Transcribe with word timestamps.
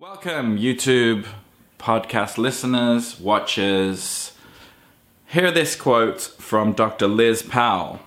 Welcome, 0.00 0.58
YouTube 0.58 1.26
podcast 1.76 2.38
listeners, 2.38 3.18
watchers. 3.18 4.30
Hear 5.26 5.50
this 5.50 5.74
quote 5.74 6.20
from 6.20 6.72
Dr. 6.72 7.08
Liz 7.08 7.42
Powell. 7.42 7.98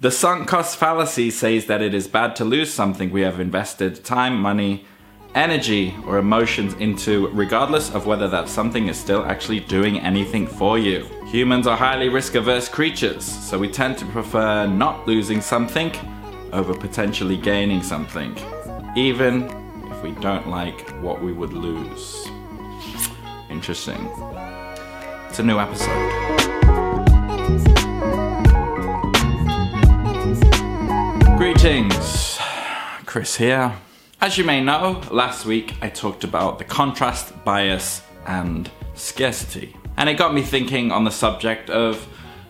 The 0.00 0.10
sunk 0.10 0.48
cost 0.48 0.78
fallacy 0.78 1.30
says 1.30 1.66
that 1.66 1.82
it 1.82 1.92
is 1.92 2.08
bad 2.08 2.34
to 2.36 2.46
lose 2.46 2.72
something 2.72 3.10
we 3.10 3.20
have 3.20 3.40
invested 3.40 4.02
time, 4.06 4.40
money, 4.40 4.86
energy, 5.34 5.94
or 6.06 6.16
emotions 6.16 6.72
into, 6.76 7.28
regardless 7.28 7.94
of 7.94 8.06
whether 8.06 8.28
that 8.28 8.48
something 8.48 8.88
is 8.88 8.98
still 8.98 9.22
actually 9.26 9.60
doing 9.60 10.00
anything 10.00 10.46
for 10.46 10.78
you. 10.78 11.04
Humans 11.26 11.66
are 11.66 11.76
highly 11.76 12.08
risk 12.08 12.36
averse 12.36 12.70
creatures, 12.70 13.22
so 13.22 13.58
we 13.58 13.68
tend 13.68 13.98
to 13.98 14.06
prefer 14.06 14.66
not 14.66 15.06
losing 15.06 15.42
something 15.42 15.92
over 16.54 16.72
potentially 16.72 17.36
gaining 17.36 17.82
something, 17.82 18.34
even 18.96 19.61
we 20.02 20.10
don't 20.12 20.48
like 20.48 20.90
what 21.00 21.22
we 21.22 21.32
would 21.32 21.52
lose. 21.52 22.28
Interesting. 23.48 24.10
It's 25.28 25.38
a 25.38 25.42
new 25.42 25.58
episode. 25.58 25.88
Greetings, 31.36 32.38
Chris 33.06 33.36
here. 33.36 33.74
As 34.20 34.36
you 34.36 34.44
may 34.44 34.62
know, 34.62 35.00
last 35.10 35.46
week 35.46 35.74
I 35.80 35.88
talked 35.88 36.24
about 36.24 36.58
the 36.58 36.64
contrast 36.64 37.44
bias 37.44 38.02
and 38.26 38.70
scarcity. 38.94 39.76
And 39.96 40.08
it 40.08 40.14
got 40.14 40.34
me 40.34 40.42
thinking 40.42 40.90
on 40.90 41.04
the 41.04 41.10
subject 41.10 41.70
of 41.70 42.06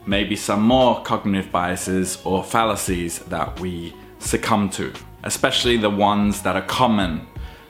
maybe 0.06 0.36
some 0.36 0.62
more 0.62 1.02
cognitive 1.02 1.52
biases 1.52 2.18
or 2.24 2.42
fallacies 2.42 3.18
that 3.20 3.60
we 3.60 3.94
succumb 4.18 4.70
to, 4.70 4.92
especially 5.24 5.76
the 5.76 5.90
ones 5.90 6.42
that 6.42 6.56
are 6.56 6.62
common 6.62 7.26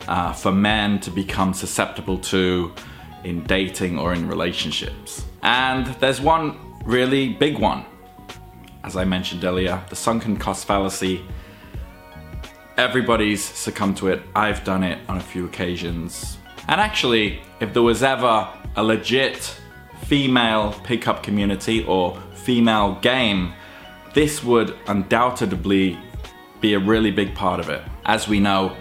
uh, 0.08 0.32
for 0.32 0.52
men 0.52 1.00
to 1.00 1.10
become 1.10 1.54
susceptible 1.54 2.18
to 2.18 2.72
in 3.24 3.44
dating 3.44 3.98
or 3.98 4.12
in 4.12 4.28
relationships. 4.28 5.24
And 5.42 5.86
there's 6.00 6.20
one 6.20 6.56
really 6.84 7.32
big 7.32 7.58
one. 7.58 7.84
As 8.84 8.96
I 8.96 9.04
mentioned 9.04 9.44
earlier, 9.44 9.82
the 9.88 9.96
sunken 9.96 10.36
cost 10.36 10.66
fallacy. 10.66 11.24
Everybody's 12.76 13.44
succumbed 13.44 13.96
to 13.98 14.08
it. 14.08 14.22
I've 14.34 14.64
done 14.64 14.82
it 14.82 14.98
on 15.08 15.18
a 15.18 15.20
few 15.20 15.44
occasions. 15.44 16.38
And 16.68 16.80
actually, 16.80 17.40
if 17.60 17.72
there 17.72 17.82
was 17.82 18.02
ever 18.02 18.48
a 18.76 18.82
legit 18.82 19.56
female 20.04 20.74
pickup 20.84 21.22
community 21.22 21.84
or 21.84 22.20
female 22.34 22.98
game, 23.00 23.52
this 24.14 24.42
would 24.42 24.76
undoubtedly 24.88 25.98
be 26.60 26.74
a 26.74 26.78
really 26.78 27.10
big 27.10 27.34
part 27.34 27.60
of 27.60 27.68
it. 27.68 27.82
As 28.04 28.28
we 28.28 28.40
know, 28.40 28.76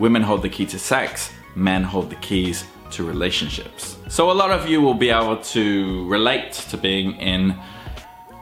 women 0.00 0.22
hold 0.22 0.42
the 0.42 0.48
key 0.48 0.66
to 0.66 0.78
sex, 0.78 1.30
men 1.54 1.84
hold 1.84 2.08
the 2.10 2.16
keys 2.16 2.64
to 2.90 3.04
relationships. 3.04 3.96
So 4.08 4.30
a 4.30 4.36
lot 4.42 4.50
of 4.50 4.68
you 4.68 4.80
will 4.80 4.94
be 4.94 5.10
able 5.10 5.36
to 5.36 6.08
relate 6.08 6.52
to 6.70 6.76
being 6.76 7.16
in 7.16 7.54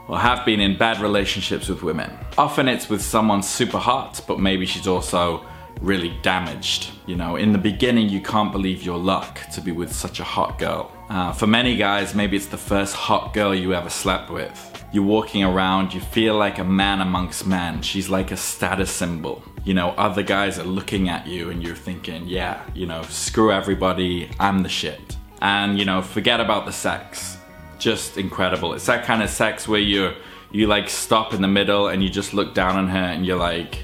or 0.07 0.17
have 0.17 0.43
been 0.45 0.59
in 0.59 0.75
bad 0.77 0.99
relationships 1.01 1.67
with 1.69 1.83
women. 1.83 2.09
Often 2.37 2.69
it's 2.69 2.89
with 2.89 3.01
someone 3.01 3.43
super 3.43 3.77
hot, 3.77 4.21
but 4.27 4.39
maybe 4.39 4.65
she's 4.65 4.87
also 4.87 5.45
really 5.81 6.17
damaged. 6.23 6.89
You 7.05 7.15
know, 7.15 7.35
in 7.35 7.51
the 7.51 7.59
beginning, 7.59 8.09
you 8.09 8.21
can't 8.21 8.51
believe 8.51 8.81
your 8.81 8.97
luck 8.97 9.39
to 9.53 9.61
be 9.61 9.71
with 9.71 9.93
such 9.93 10.19
a 10.19 10.23
hot 10.23 10.57
girl. 10.57 10.91
Uh, 11.09 11.33
for 11.33 11.45
many 11.45 11.75
guys, 11.75 12.15
maybe 12.15 12.37
it's 12.37 12.47
the 12.47 12.57
first 12.57 12.95
hot 12.95 13.33
girl 13.33 13.53
you 13.53 13.75
ever 13.75 13.89
slept 13.89 14.31
with. 14.31 14.68
You're 14.91 15.03
walking 15.03 15.43
around, 15.43 15.93
you 15.93 15.99
feel 15.99 16.35
like 16.35 16.57
a 16.57 16.63
man 16.63 16.99
amongst 17.01 17.45
men. 17.45 17.81
She's 17.81 18.09
like 18.09 18.31
a 18.31 18.37
status 18.37 18.89
symbol. 18.89 19.43
You 19.63 19.73
know, 19.75 19.89
other 19.91 20.23
guys 20.23 20.57
are 20.57 20.63
looking 20.63 21.09
at 21.09 21.27
you 21.27 21.51
and 21.51 21.61
you're 21.61 21.75
thinking, 21.75 22.27
yeah, 22.27 22.63
you 22.73 22.87
know, 22.87 23.03
screw 23.03 23.51
everybody, 23.51 24.31
I'm 24.39 24.63
the 24.63 24.69
shit. 24.69 25.17
And, 25.41 25.77
you 25.77 25.85
know, 25.85 26.01
forget 26.01 26.39
about 26.39 26.65
the 26.65 26.71
sex. 26.71 27.37
Just 27.77 28.17
incredible. 28.17 28.73
It's 28.73 28.87
that 28.87 29.05
kind 29.05 29.21
of 29.21 29.29
sex 29.29 29.67
where 29.67 29.79
you 29.79 30.13
you 30.51 30.65
like 30.65 30.89
stop 30.89 31.33
in 31.33 31.41
the 31.41 31.47
middle 31.47 31.89
and 31.89 32.03
you 32.03 32.09
just 32.09 32.33
look 32.33 32.55
down 32.55 32.75
on 32.75 32.87
her 32.87 32.97
and 32.97 33.25
you're 33.25 33.37
like, 33.37 33.83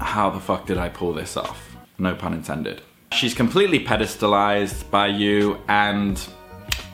how 0.00 0.30
the 0.30 0.40
fuck 0.40 0.66
did 0.66 0.78
I 0.78 0.88
pull 0.88 1.12
this 1.12 1.36
off? 1.36 1.76
No 1.98 2.14
pun 2.14 2.32
intended. 2.32 2.82
She's 3.12 3.34
completely 3.34 3.84
pedestalized 3.84 4.88
by 4.90 5.08
you 5.08 5.58
and 5.68 6.24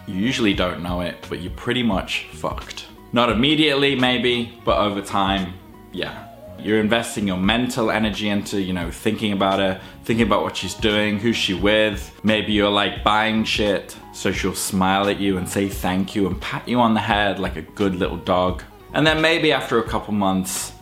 you 0.06 0.14
usually 0.14 0.54
don't 0.54 0.82
know 0.82 1.00
it, 1.00 1.26
but 1.28 1.40
you're 1.40 1.52
pretty 1.52 1.82
much 1.82 2.26
fucked. 2.32 2.86
Not 3.12 3.30
immediately, 3.30 3.96
maybe, 3.96 4.58
but 4.64 4.78
over 4.78 5.00
time, 5.02 5.54
yeah. 5.92 6.28
You're 6.58 6.80
investing 6.80 7.26
your 7.26 7.36
mental 7.36 7.90
energy 7.90 8.28
into, 8.28 8.60
you 8.60 8.72
know, 8.72 8.90
thinking 8.90 9.32
about 9.32 9.58
her, 9.58 9.80
thinking 10.04 10.26
about 10.26 10.42
what 10.42 10.56
she's 10.56 10.74
doing, 10.74 11.18
who's 11.18 11.36
she 11.36 11.54
with. 11.54 12.18
Maybe 12.24 12.52
you're 12.52 12.70
like 12.70 13.04
buying 13.04 13.44
shit, 13.44 13.96
so 14.12 14.32
she'll 14.32 14.54
smile 14.54 15.08
at 15.08 15.20
you 15.20 15.36
and 15.36 15.48
say 15.48 15.68
thank 15.68 16.14
you 16.14 16.26
and 16.26 16.40
pat 16.40 16.66
you 16.66 16.80
on 16.80 16.94
the 16.94 17.00
head 17.00 17.38
like 17.38 17.56
a 17.56 17.62
good 17.62 17.94
little 17.96 18.16
dog. 18.16 18.62
And 18.94 19.06
then 19.06 19.20
maybe 19.20 19.52
after 19.52 19.78
a 19.78 19.82
couple 19.82 20.14
months, 20.14 20.72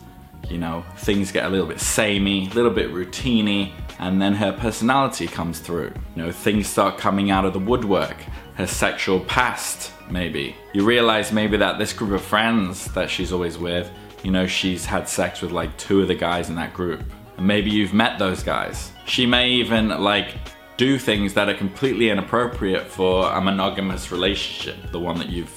you 0.49 0.57
know, 0.57 0.83
things 0.97 1.31
get 1.31 1.45
a 1.45 1.49
little 1.49 1.67
bit 1.67 1.79
samey, 1.79 2.47
a 2.49 2.53
little 2.53 2.71
bit 2.71 2.91
routiney, 2.91 3.71
and 3.99 4.21
then 4.21 4.33
her 4.33 4.53
personality 4.53 5.27
comes 5.27 5.59
through. 5.59 5.91
You 6.15 6.23
know, 6.23 6.31
things 6.31 6.67
start 6.67 6.97
coming 6.97 7.31
out 7.31 7.45
of 7.45 7.53
the 7.53 7.59
woodwork. 7.59 8.17
Her 8.55 8.67
sexual 8.67 9.19
past, 9.21 9.91
maybe. 10.09 10.55
You 10.73 10.85
realize 10.85 11.31
maybe 11.31 11.57
that 11.57 11.77
this 11.77 11.93
group 11.93 12.11
of 12.11 12.21
friends 12.21 12.85
that 12.93 13.09
she's 13.09 13.31
always 13.31 13.57
with, 13.57 13.91
you 14.23 14.31
know, 14.31 14.47
she's 14.47 14.85
had 14.85 15.07
sex 15.07 15.41
with 15.41 15.51
like 15.51 15.77
two 15.77 16.01
of 16.01 16.07
the 16.07 16.15
guys 16.15 16.49
in 16.49 16.55
that 16.55 16.73
group. 16.73 17.03
And 17.37 17.45
maybe 17.45 17.69
you've 17.69 17.93
met 17.93 18.17
those 18.17 18.43
guys. 18.43 18.91
She 19.05 19.25
may 19.25 19.49
even 19.49 19.89
like 19.89 20.35
do 20.77 20.97
things 20.97 21.33
that 21.33 21.47
are 21.49 21.53
completely 21.53 22.09
inappropriate 22.09 22.87
for 22.87 23.29
a 23.31 23.39
monogamous 23.39 24.11
relationship, 24.11 24.91
the 24.91 24.99
one 24.99 25.17
that 25.19 25.29
you've 25.29 25.53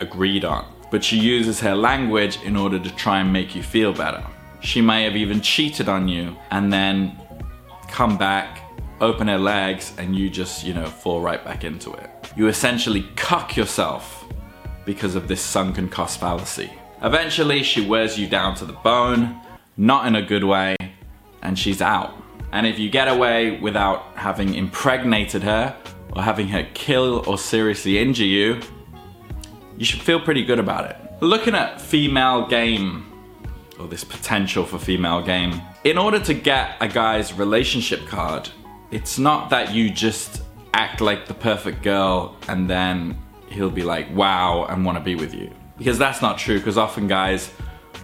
agreed 0.00 0.44
on. 0.44 0.72
But 0.90 1.04
she 1.04 1.18
uses 1.18 1.60
her 1.60 1.74
language 1.74 2.40
in 2.42 2.56
order 2.56 2.78
to 2.78 2.90
try 2.96 3.20
and 3.20 3.32
make 3.32 3.54
you 3.54 3.62
feel 3.62 3.92
better. 3.92 4.24
She 4.60 4.80
may 4.80 5.04
have 5.04 5.16
even 5.16 5.40
cheated 5.40 5.88
on 5.88 6.08
you 6.08 6.36
and 6.50 6.72
then 6.72 7.16
come 7.88 8.16
back, 8.16 8.62
open 9.00 9.28
her 9.28 9.38
legs, 9.38 9.92
and 9.98 10.16
you 10.16 10.28
just, 10.30 10.64
you 10.64 10.74
know, 10.74 10.86
fall 10.86 11.20
right 11.20 11.44
back 11.44 11.64
into 11.64 11.92
it. 11.92 12.10
You 12.36 12.48
essentially 12.48 13.06
cuck 13.16 13.56
yourself 13.56 14.24
because 14.84 15.14
of 15.14 15.28
this 15.28 15.40
sunken 15.40 15.88
cost 15.88 16.20
fallacy. 16.20 16.70
Eventually, 17.02 17.62
she 17.62 17.86
wears 17.86 18.18
you 18.18 18.26
down 18.26 18.54
to 18.56 18.64
the 18.64 18.72
bone, 18.72 19.40
not 19.76 20.06
in 20.06 20.16
a 20.16 20.22
good 20.22 20.44
way, 20.44 20.76
and 21.42 21.58
she's 21.58 21.80
out. 21.80 22.14
And 22.52 22.66
if 22.66 22.78
you 22.78 22.90
get 22.90 23.08
away 23.08 23.60
without 23.60 24.02
having 24.14 24.54
impregnated 24.54 25.42
her 25.42 25.76
or 26.16 26.22
having 26.22 26.48
her 26.48 26.66
kill 26.74 27.22
or 27.28 27.38
seriously 27.38 27.98
injure 27.98 28.24
you, 28.24 28.60
you 29.76 29.84
should 29.84 30.00
feel 30.00 30.18
pretty 30.18 30.44
good 30.44 30.58
about 30.58 30.90
it. 30.90 30.96
Looking 31.20 31.54
at 31.54 31.80
female 31.80 32.46
game, 32.46 33.04
or 33.78 33.86
this 33.86 34.02
potential 34.02 34.64
for 34.64 34.78
female 34.78 35.22
game, 35.22 35.60
in 35.84 35.98
order 35.98 36.18
to 36.20 36.34
get 36.34 36.76
a 36.80 36.88
guy's 36.88 37.32
relationship 37.34 38.06
card, 38.06 38.48
it's 38.90 39.18
not 39.18 39.50
that 39.50 39.74
you 39.74 39.90
just 39.90 40.42
act 40.74 41.00
like 41.00 41.26
the 41.26 41.34
perfect 41.34 41.82
girl 41.82 42.36
and 42.48 42.68
then 42.68 43.16
he'll 43.48 43.70
be 43.70 43.82
like, 43.82 44.14
wow, 44.14 44.64
and 44.66 44.84
want 44.84 44.96
to 44.96 45.04
be 45.04 45.14
with 45.14 45.34
you. 45.34 45.50
Because 45.76 45.98
that's 45.98 46.22
not 46.22 46.38
true, 46.38 46.58
because 46.58 46.78
often 46.78 47.06
guys 47.06 47.50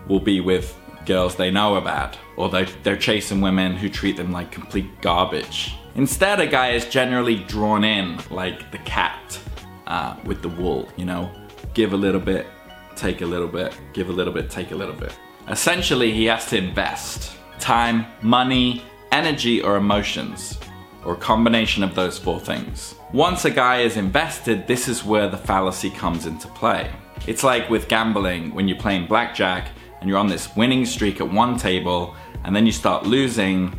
will 0.09 0.21
be 0.21 0.41
with 0.41 0.77
girls 1.07 1.37
they 1.37 1.51
know 1.51 1.75
are 1.75 1.81
bad, 1.81 2.17
or 2.37 2.49
they, 2.49 2.65
they're 2.83 2.97
chasing 2.97 3.41
women 3.41 3.77
who 3.77 3.89
treat 3.89 4.17
them 4.17 4.33
like 4.33 4.51
complete 4.51 5.01
garbage. 5.01 5.75
Instead, 5.97 6.41
a 6.41 6.47
guy 6.47 6.71
is 6.71 6.87
generally 6.89 7.37
drawn 7.45 7.85
in 7.85 8.19
like 8.31 8.71
the 8.71 8.79
cat 8.79 9.39
uh, 9.87 10.17
with 10.25 10.43
the 10.43 10.49
wool, 10.49 10.89
you 10.97 11.05
know? 11.05 11.31
Give 11.75 11.93
a 11.93 11.97
little 11.97 12.21
bit, 12.21 12.47
take 12.97 13.21
a 13.21 13.27
little 13.27 13.49
bit, 13.49 13.77
give 13.93 14.09
a 14.09 14.13
little 14.13 14.33
bit, 14.33 14.51
take 14.51 14.71
a 14.71 14.77
little 14.77 14.95
bit. 14.95 15.17
Essentially, 15.49 16.13
he 16.13 16.25
has 16.27 16.47
to 16.47 16.57
invest 16.57 17.37
time, 17.59 18.07
money, 18.23 18.83
energy, 19.13 19.63
or 19.63 19.77
emotions, 19.77 20.59
or 21.05 21.15
a 21.15 21.17
combination 21.17 21.83
of 21.83 21.95
those 21.95 22.19
four 22.19 22.41
things. 22.41 22.95
Once 23.13 23.45
a 23.45 23.51
guy 23.51 23.81
is 23.81 23.97
invested, 23.97 24.67
this 24.67 24.89
is 24.89 25.05
where 25.05 25.29
the 25.29 25.37
fallacy 25.37 25.91
comes 25.91 26.27
into 26.27 26.49
play. 26.49 26.91
It's 27.27 27.45
like 27.45 27.71
with 27.71 27.89
gambling 27.89 28.55
when 28.55 28.69
you're 28.69 28.79
playing 28.79 29.07
blackjack 29.07 29.69
and 30.01 30.09
you're 30.09 30.19
on 30.19 30.27
this 30.27 30.55
winning 30.57 30.85
streak 30.85 31.21
at 31.21 31.31
one 31.31 31.57
table 31.57 32.15
and 32.45 32.55
then 32.55 32.67
you 32.67 32.73
start 32.73 33.07
losing, 33.07 33.79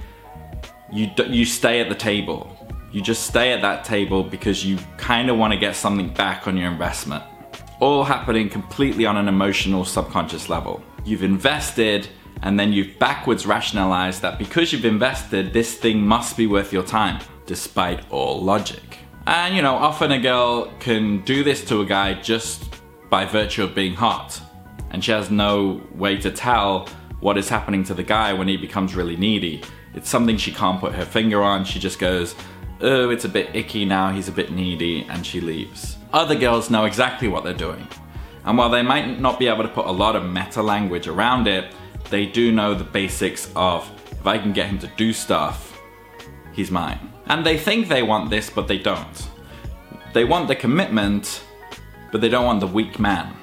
you, 0.92 1.10
you 1.28 1.46
stay 1.46 1.82
at 1.82 1.90
the 1.90 1.96
table. 1.96 2.52
You 2.92 3.02
just 3.02 3.28
stay 3.28 3.52
at 3.52 3.62
that 3.62 3.84
table 3.84 4.24
because 4.24 4.66
you 4.66 4.78
kind 4.98 5.30
of 5.30 5.38
want 5.38 5.54
to 5.54 5.60
get 5.60 5.76
something 5.76 6.14
back 6.14 6.48
on 6.48 6.56
your 6.56 6.72
investment. 6.72 7.24
All 7.82 8.04
happening 8.04 8.50
completely 8.50 9.06
on 9.06 9.18
an 9.18 9.28
emotional 9.28 9.84
subconscious 9.84 10.48
level. 10.48 10.82
You've 11.04 11.24
invested 11.24 12.08
and 12.42 12.60
then 12.60 12.74
you've 12.74 13.00
backwards 13.00 13.46
rationalized 13.46 14.22
that 14.22 14.38
because 14.38 14.72
you've 14.72 14.86
invested, 14.86 15.54
this 15.54 15.76
thing 15.76 16.02
must 16.02 16.38
be 16.38 16.48
worth 16.48 16.72
your 16.74 16.84
time, 16.84 17.22
despite 17.46 18.10
all 18.12 18.42
logic. 18.42 19.00
And 19.28 19.56
you 19.56 19.62
know, 19.62 19.76
often 19.76 20.12
a 20.12 20.20
girl 20.20 20.72
can 20.80 21.22
do 21.24 21.44
this 21.44 21.64
to 21.66 21.82
a 21.82 21.86
guy 21.86 22.14
just 22.22 22.76
by 23.10 23.26
virtue 23.26 23.64
of 23.64 23.74
being 23.74 23.96
hot, 23.96 24.40
and 24.92 25.04
she 25.04 25.12
has 25.12 25.32
no 25.32 25.82
way 25.94 26.18
to 26.18 26.32
tell 26.32 26.88
what 27.20 27.38
is 27.38 27.50
happening 27.50 27.84
to 27.86 27.94
the 27.94 28.04
guy 28.04 28.34
when 28.34 28.48
he 28.48 28.58
becomes 28.58 28.96
really 28.96 29.16
needy. 29.16 29.64
It's 29.94 30.10
something 30.10 30.38
she 30.38 30.52
can't 30.52 30.80
put 30.80 30.94
her 30.94 31.06
finger 31.06 31.42
on. 31.42 31.66
She 31.66 31.80
just 31.80 31.98
goes, 32.00 32.36
oh, 32.82 33.10
it's 33.10 33.26
a 33.26 33.30
bit 33.30 33.56
icky 33.56 33.86
now, 33.86 34.12
he's 34.12 34.28
a 34.28 34.32
bit 34.32 34.52
needy, 34.52 35.06
and 35.10 35.26
she 35.26 35.42
leaves. 35.42 35.98
Other 36.14 36.36
girls 36.36 36.70
know 36.70 36.86
exactly 36.86 37.28
what 37.28 37.44
they're 37.44 37.54
doing. 37.54 37.88
And 38.44 38.58
while 38.58 38.70
they 38.70 38.84
might 38.84 39.20
not 39.20 39.40
be 39.40 39.48
able 39.48 39.64
to 39.64 39.70
put 39.70 39.88
a 39.88 39.92
lot 39.92 40.16
of 40.16 40.24
meta 40.24 40.62
language 40.62 41.08
around 41.08 41.48
it, 41.48 41.74
they 42.10 42.26
do 42.26 42.52
know 42.52 42.74
the 42.74 42.84
basics 42.84 43.52
of 43.56 43.90
if 44.12 44.26
I 44.26 44.38
can 44.38 44.54
get 44.54 44.68
him 44.68 44.80
to 44.80 44.88
do 44.98 45.14
stuff, 45.14 45.80
he's 46.54 46.72
mine. 46.72 47.12
And 47.28 47.46
they 47.46 47.58
think 47.58 47.88
they 47.88 48.04
want 48.04 48.30
this, 48.30 48.50
but 48.50 48.68
they 48.68 48.78
don't. 48.78 49.30
They 50.14 50.24
want 50.24 50.48
the 50.48 50.56
commitment, 50.56 51.44
but 52.12 52.22
they 52.22 52.30
don't 52.30 52.46
want 52.46 52.60
the 52.60 52.68
weak 52.68 53.00
man. 53.00 53.36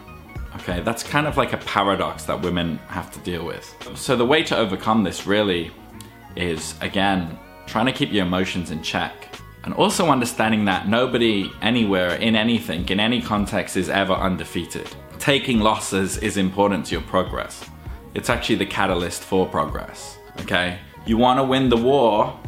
Okay, 0.56 0.80
that's 0.80 1.02
kind 1.02 1.26
of 1.26 1.36
like 1.36 1.52
a 1.52 1.58
paradox 1.58 2.24
that 2.24 2.40
women 2.40 2.78
have 2.88 3.10
to 3.12 3.20
deal 3.20 3.44
with. 3.44 3.74
So 3.94 4.16
the 4.16 4.26
way 4.26 4.42
to 4.44 4.56
overcome 4.56 5.02
this 5.02 5.26
really 5.26 5.70
is, 6.36 6.74
again, 6.80 7.38
trying 7.66 7.86
to 7.86 7.92
keep 7.92 8.12
your 8.12 8.26
emotions 8.26 8.70
in 8.70 8.82
check. 8.82 9.28
And 9.64 9.72
also 9.74 10.08
understanding 10.08 10.64
that 10.64 10.88
nobody, 10.88 11.50
anywhere, 11.62 12.16
in 12.16 12.34
anything, 12.34 12.88
in 12.88 12.98
any 12.98 13.22
context 13.22 13.76
is 13.76 13.88
ever 13.88 14.14
undefeated. 14.14 14.88
Taking 15.18 15.60
losses 15.60 16.18
is 16.18 16.36
important 16.36 16.86
to 16.86 16.92
your 16.92 17.02
progress. 17.02 17.64
It's 18.14 18.28
actually 18.28 18.56
the 18.56 18.66
catalyst 18.66 19.22
for 19.22 19.46
progress, 19.46 20.18
okay? 20.40 20.78
You 21.06 21.16
wanna 21.16 21.44
win 21.44 21.68
the 21.68 21.76
war, 21.76 22.38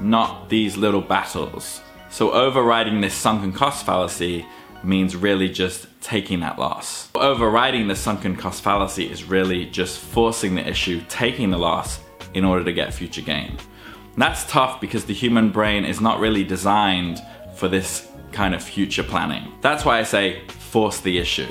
not 0.00 0.48
these 0.48 0.76
little 0.76 1.00
battles. 1.00 1.80
So 2.10 2.32
overriding 2.32 3.00
this 3.00 3.14
sunken 3.14 3.52
cost 3.52 3.86
fallacy 3.86 4.44
means 4.82 5.14
really 5.14 5.48
just 5.48 5.86
taking 6.02 6.40
that 6.40 6.58
loss. 6.58 7.08
Overriding 7.14 7.86
the 7.86 7.94
sunken 7.94 8.36
cost 8.36 8.62
fallacy 8.62 9.08
is 9.10 9.24
really 9.24 9.66
just 9.66 9.98
forcing 9.98 10.56
the 10.56 10.68
issue, 10.68 11.00
taking 11.08 11.50
the 11.50 11.58
loss 11.58 12.00
in 12.34 12.44
order 12.44 12.64
to 12.64 12.72
get 12.72 12.92
future 12.92 13.22
gain. 13.22 13.56
That's 14.16 14.44
tough 14.44 14.80
because 14.80 15.04
the 15.04 15.14
human 15.14 15.50
brain 15.50 15.84
is 15.84 16.00
not 16.00 16.18
really 16.18 16.44
designed 16.44 17.22
for 17.54 17.68
this 17.68 18.08
kind 18.32 18.54
of 18.54 18.62
future 18.62 19.02
planning. 19.04 19.52
That's 19.60 19.84
why 19.84 20.00
I 20.00 20.02
say 20.02 20.42
force 20.48 21.00
the 21.00 21.18
issue. 21.18 21.48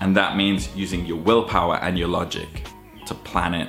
And 0.00 0.14
that 0.16 0.36
means 0.36 0.74
using 0.76 1.06
your 1.06 1.16
willpower 1.16 1.76
and 1.76 1.98
your 1.98 2.08
logic 2.08 2.66
to 3.06 3.14
plan 3.14 3.54
it, 3.54 3.68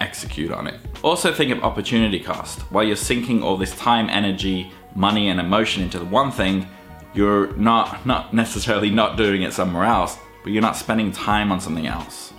execute 0.00 0.52
on 0.52 0.66
it. 0.66 0.80
Also 1.02 1.32
think 1.32 1.50
of 1.52 1.62
opportunity 1.62 2.20
cost. 2.20 2.60
While 2.72 2.84
you're 2.84 2.96
sinking 2.96 3.42
all 3.42 3.56
this 3.56 3.76
time, 3.76 4.08
energy, 4.10 4.72
money 4.94 5.28
and 5.28 5.40
emotion 5.40 5.82
into 5.82 5.98
the 5.98 6.04
one 6.04 6.30
thing, 6.30 6.66
you're 7.14 7.54
not, 7.56 8.04
not 8.06 8.34
necessarily 8.34 8.90
not 8.90 9.16
doing 9.16 9.42
it 9.42 9.52
somewhere 9.52 9.84
else, 9.84 10.18
but 10.42 10.52
you're 10.52 10.62
not 10.62 10.76
spending 10.76 11.12
time 11.12 11.50
on 11.50 11.60
something 11.60 11.86
else. 11.86 12.32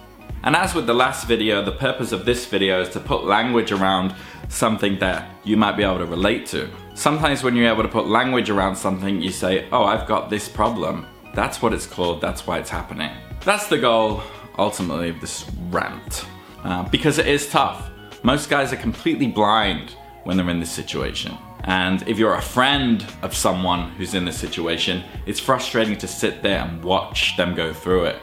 And 0.43 0.55
as 0.55 0.73
with 0.73 0.87
the 0.87 0.93
last 0.93 1.27
video, 1.27 1.63
the 1.63 1.73
purpose 1.73 2.11
of 2.13 2.23
this 2.23 2.45
video 2.45 2.81
is 2.81 2.89
to 2.89 2.99
put 2.99 3.25
language 3.25 3.71
around 3.73 4.15
something 4.47 4.97
that 4.99 5.29
you 5.43 5.57
might 5.57 5.75
be 5.75 5.83
able 5.83 5.97
to 5.97 6.05
relate 6.05 6.45
to. 6.47 6.69
Sometimes 6.95 7.43
when 7.43 7.55
you're 7.55 7.67
able 7.67 7.83
to 7.83 7.89
put 7.89 8.07
language 8.07 8.49
around 8.49 8.75
something, 8.75 9.21
you 9.21 9.31
say, 9.31 9.67
oh, 9.71 9.83
I've 9.83 10.07
got 10.07 10.29
this 10.29 10.47
problem. 10.47 11.05
That's 11.35 11.61
what 11.61 11.73
it's 11.73 11.85
called, 11.85 12.21
that's 12.21 12.47
why 12.47 12.59
it's 12.59 12.69
happening. 12.69 13.11
That's 13.43 13.67
the 13.67 13.77
goal, 13.77 14.23
ultimately, 14.59 15.09
of 15.09 15.21
this 15.21 15.49
rant. 15.69 16.25
Uh, 16.63 16.83
because 16.89 17.17
it 17.17 17.27
is 17.27 17.47
tough. 17.49 17.89
Most 18.23 18.49
guys 18.49 18.73
are 18.73 18.77
completely 18.77 19.27
blind 19.27 19.95
when 20.23 20.37
they're 20.37 20.49
in 20.49 20.59
this 20.59 20.71
situation. 20.71 21.37
And 21.63 22.07
if 22.07 22.17
you're 22.17 22.35
a 22.35 22.41
friend 22.41 23.05
of 23.21 23.35
someone 23.35 23.91
who's 23.91 24.13
in 24.13 24.25
this 24.25 24.37
situation, 24.37 25.03
it's 25.25 25.39
frustrating 25.39 25.97
to 25.97 26.07
sit 26.07 26.41
there 26.41 26.59
and 26.59 26.83
watch 26.83 27.37
them 27.37 27.55
go 27.55 27.73
through 27.73 28.05
it 28.05 28.17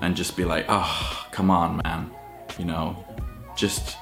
and 0.00 0.16
just 0.16 0.36
be 0.36 0.44
like, 0.44 0.66
oh, 0.68 1.26
come 1.30 1.50
on, 1.50 1.80
man. 1.84 2.10
You 2.58 2.64
know, 2.66 3.04
just 3.56 3.96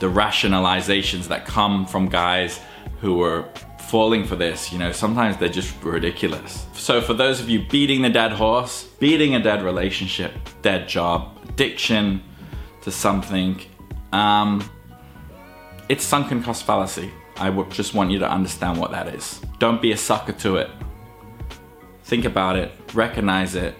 the 0.00 0.08
rationalizations 0.08 1.28
that 1.28 1.46
come 1.46 1.86
from 1.86 2.08
guys 2.08 2.60
who 3.00 3.22
are 3.22 3.48
falling 3.88 4.24
for 4.24 4.36
this, 4.36 4.72
you 4.72 4.78
know, 4.78 4.92
sometimes 4.92 5.36
they're 5.36 5.48
just 5.48 5.74
ridiculous. 5.82 6.66
So 6.72 7.00
for 7.00 7.14
those 7.14 7.40
of 7.40 7.48
you 7.48 7.66
beating 7.68 8.02
the 8.02 8.10
dead 8.10 8.32
horse, 8.32 8.84
beating 8.98 9.34
a 9.34 9.42
dead 9.42 9.62
relationship, 9.62 10.32
dead 10.62 10.88
job, 10.88 11.38
addiction 11.48 12.22
to 12.82 12.90
something, 12.90 13.60
um, 14.12 14.68
it's 15.88 16.04
sunken 16.04 16.42
cost 16.42 16.64
fallacy. 16.64 17.10
I 17.36 17.50
would 17.50 17.70
just 17.70 17.94
want 17.94 18.10
you 18.10 18.18
to 18.18 18.30
understand 18.30 18.78
what 18.78 18.90
that 18.90 19.08
is. 19.08 19.40
Don't 19.58 19.80
be 19.80 19.92
a 19.92 19.96
sucker 19.96 20.32
to 20.32 20.56
it. 20.56 20.70
Think 22.04 22.24
about 22.24 22.56
it, 22.56 22.72
recognize 22.94 23.54
it, 23.54 23.74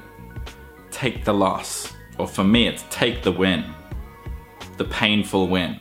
take 0.91 1.25
the 1.25 1.35
loss. 1.35 1.93
Or 2.19 2.27
for 2.27 2.45
me, 2.45 2.67
it's 2.67 2.85
take 2.91 3.23
the 3.23 3.33
win. 3.33 3.65
The 4.79 4.85
painful 4.85 5.49
win. 5.49 5.81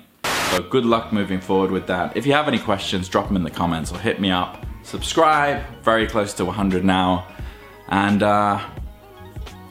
So 0.55 0.63
good 0.63 0.85
luck 0.85 1.11
moving 1.11 1.41
forward 1.41 1.69
with 1.69 1.87
that. 1.87 2.15
If 2.15 2.25
you 2.25 2.31
have 2.31 2.47
any 2.47 2.59
questions, 2.59 3.09
drop 3.09 3.27
them 3.27 3.35
in 3.35 3.43
the 3.43 3.51
comments 3.51 3.91
or 3.91 3.99
hit 3.99 4.21
me 4.21 4.31
up. 4.31 4.65
Subscribe, 4.83 5.61
very 5.83 6.07
close 6.07 6.33
to 6.35 6.45
100 6.45 6.85
now. 6.85 7.27
And 7.89 8.23
uh, 8.23 8.65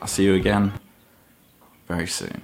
I'll 0.00 0.08
see 0.08 0.24
you 0.24 0.36
again 0.36 0.72
very 1.86 2.06
soon. 2.06 2.40